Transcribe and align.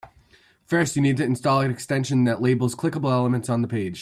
First, 0.65 0.95
you 0.95 1.01
need 1.03 1.17
to 1.17 1.23
install 1.23 1.61
an 1.61 1.69
extension 1.69 2.23
that 2.23 2.41
labels 2.41 2.73
clickable 2.75 3.11
elements 3.11 3.49
on 3.49 3.61
the 3.61 3.67
page. 3.67 3.99